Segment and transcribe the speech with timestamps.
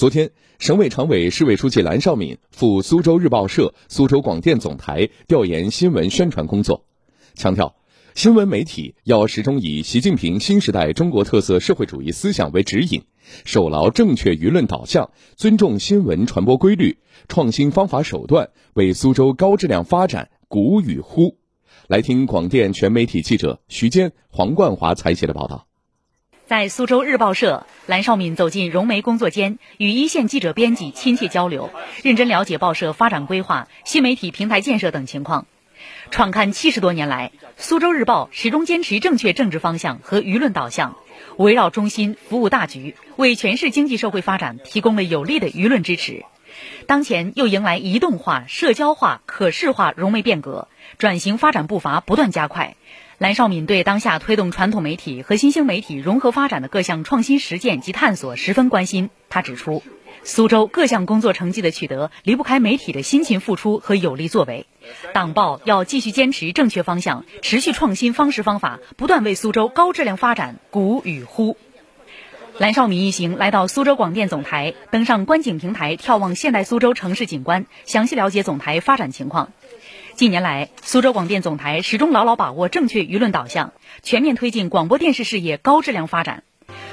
[0.00, 6.86] 昨天，省委常委、市委书记蓝绍敏赴苏州日报社、苏州广电总台调研新闻宣传工作，
[7.34, 7.76] 强调，
[8.14, 13.02] 新闻媒体要始终以习近平新时代中国特色社会主义思想为指引，
[13.44, 16.96] 守牢正确舆论导向，尊重新闻传播规律，
[17.28, 21.36] 创新方法手段，为苏州高质量发展鼓与呼。
[21.88, 25.66] 来听广电全媒体记者徐坚、黄冠华采写的报道。
[26.50, 31.70] 在苏州日报社，蓝绍敏走进融媒工作间，与一线记者编辑亲切交流，
[32.02, 35.46] 认真了解报社发展规划、新媒体平台建设等情况。
[36.10, 40.96] 创刊七十多年来，苏州日报始终坚持正确政治方向和舆论导向，
[41.36, 46.24] 围绕中心服务大局，为全市经济社会发展提供了有力的舆论支持。
[46.88, 50.66] 当前又迎来移动化、社交化、可视化融媒变革，
[50.98, 52.74] 转型发展步伐不断加快。
[53.20, 59.10] 蓝绍敏对当下推动传统媒体和新兴媒体融合发展的各项创新实践及探索十分关心。
[59.28, 59.82] 他指出，
[60.24, 64.64] 苏州各项工作成绩的取得离不开媒体的辛勤付出和有力作为。
[65.12, 71.58] 党报要继续坚持正确方向，持续创新方式方法，不断为苏州高质量发展鼓与呼。
[72.56, 79.52] 蓝绍敏一行来到苏州广电总台，登上观景平台，眺望现代苏州城市景观，详细了解总台发展情况。
[80.20, 86.42] 近年来，苏州广电总台始终牢牢把握正确舆论导向，全面推进广播电视事业高质量发展。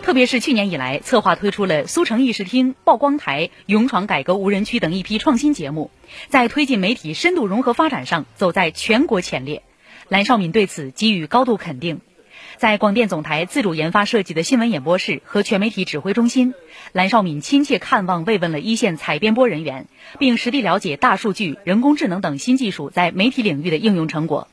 [0.00, 5.90] 特别是去年以来，策划推出了苏城议事厅、曝光台、勇闯改革无人区等一批创新节目，
[6.30, 9.64] 在推进媒体深度融合发展上走在全国前列。
[10.08, 12.00] 蓝绍敏对此给予高度肯定。
[12.56, 16.54] 在广电总台自主研发设计的新闻演播室和全媒体指挥中心，
[16.92, 19.86] 蓝绍敏亲切看望慰问了一线采编播人员，
[20.18, 24.48] 并实地了解大数据、人工智能等新技术在媒体领域的应用成果。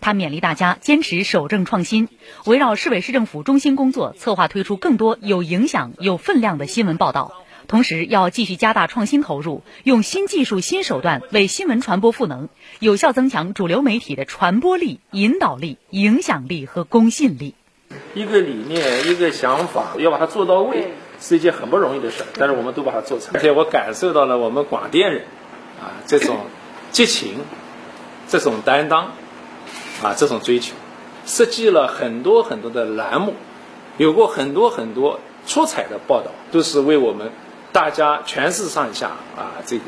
[0.00, 2.08] 他勉励大家坚持守正创新，
[2.44, 7.32] 围绕市委市政府中心工作，策划推出更多有影响、有分量的新闻报道。
[7.68, 12.48] 同时，要继续加大创新投入，用新技术、新手段为新闻传播赋能，
[12.80, 17.54] 有效增强主流媒体的传播力、引导力、影响力和公信力。
[18.14, 22.24] 一个理念、一个想法，要把它做到位，是一件很不容易的事。
[22.38, 25.24] 但是我们都把它做成，而且我感受到了我们广电人
[25.80, 26.38] 啊这种
[26.90, 27.36] 激情、
[28.28, 29.12] 这种担当
[30.02, 30.74] 啊这种追求，
[31.24, 33.34] 设计了很多很多的栏目，
[33.98, 37.30] 有过很多很多出彩的报道，都是为我们。
[37.72, 39.84] 大家全市上下啊，这个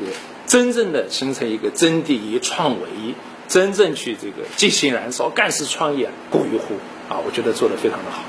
[0.47, 3.13] 真正的形成一个真第一创伟一，
[3.47, 6.73] 真正去这个激情燃烧、干事创业、鼓与呼
[7.13, 8.23] 啊，我觉得做得非常的好。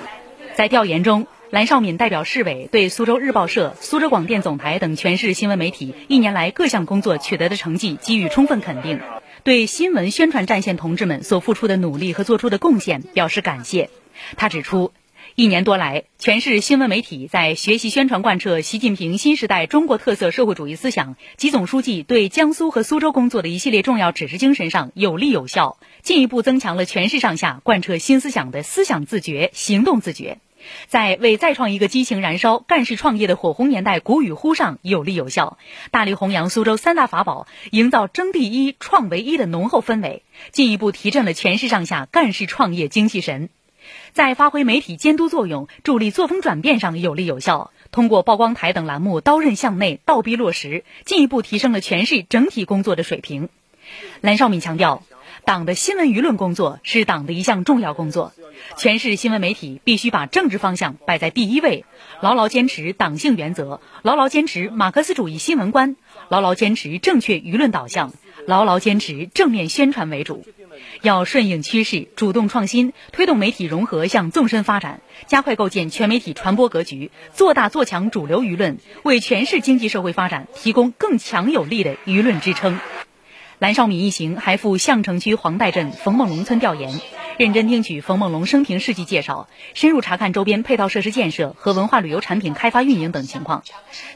[0.55, 9.00] 在调研中，蓝绍敏代表市委对苏州日报社、苏州广电总台等全市新闻媒体一年来各项工作取得的成绩给予充分肯定，
[9.43, 13.88] 对新闻宣传战线同志们所付出的努力和做出的贡献表示感谢。
[14.37, 14.93] 他指出。
[15.39, 30.39] 一年多来，全市新闻媒体在学习宣传贯彻习近平新时代中国特色社会主义思想及总书记对江苏和苏州工作的一系列重要指示精神上有力有效，进一步增强了全市上下贯彻新思想的思想自觉、行动自觉，
[30.87, 35.59] 在为再创一个激情燃烧、干事创业的火红年代鼓与呼上有力有效，
[35.91, 43.51] 大力弘扬苏州三大法宝，营造争第一、创唯一的浓厚氛围，进一步提振了全市上下干事创业精气神。
[44.13, 53.49] 在发挥媒体监督作用、助力作风转变上有力有效，通过曝光台等栏目刀刃向内、倒逼落实，进一步提升了全市整体工作的水平。
[54.21, 55.05] 蓝绍敏强调，
[55.45, 58.33] 党的新闻舆论工作是党的一项重要工作，
[58.77, 61.85] 全市新闻媒体必须把政治方向摆在第一位，
[62.21, 65.95] 牢牢坚持党性原则，牢牢坚持马克思主义新闻观，
[66.29, 68.13] 牢牢坚持正确舆论导向，
[68.47, 70.45] 牢牢坚持正面宣传为主。
[71.03, 82.78] 要顺应趋势，主动创新，推动媒体融合向纵深发展，加快构建全媒体传播格局，做大做强主流舆论，为全市经济社会发展提供更强有力的舆论支撑。
[83.59, 87.00] 蓝绍敏一行还赴相城区黄岱镇冯梦龙村调研，
[87.38, 93.64] 认真听取冯梦龙生平事迹介绍，深入查看周边配套设施建设和文化旅游产品开发运营等情况。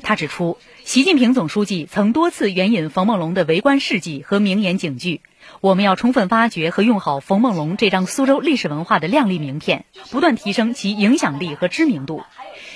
[0.02, 5.22] 他指出，习近平总书记曾多次援引冯梦龙的为官事迹和名言警句。
[5.60, 12.22] 我们要充分发掘和用好冯梦龙这张苏州历史文化的亮丽名片，不断提升其影响力和知名度。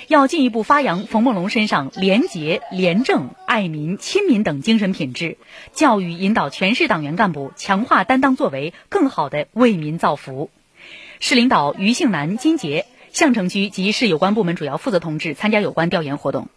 [0.07, 5.37] 要进一步发扬冯梦龙身上廉洁、廉政、爱民、亲民等精神品质，
[5.73, 10.51] 教育引导全市党员干部强化担当作为，更好地为民造福。
[11.19, 16.49] 市领导于庆南、金杰、相城区及市有关部门主要负责同志参加有关调研活动。